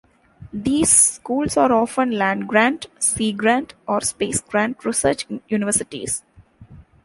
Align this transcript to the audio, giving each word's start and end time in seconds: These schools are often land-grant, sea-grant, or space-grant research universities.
These 0.51 0.89
schools 0.89 1.57
are 1.57 1.71
often 1.71 2.09
land-grant, 2.09 2.87
sea-grant, 2.97 3.75
or 3.87 4.01
space-grant 4.01 4.83
research 4.83 5.27
universities. 5.47 6.23